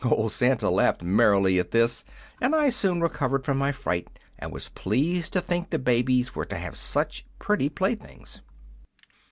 [0.03, 2.03] Old Santa laughed merrily at this,
[2.41, 4.07] and I soon recovered from my fright
[4.39, 8.41] and was pleased to think the babies were to have such pretty playthings.